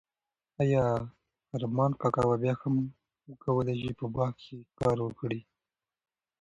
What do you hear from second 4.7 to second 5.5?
کار وکړي؟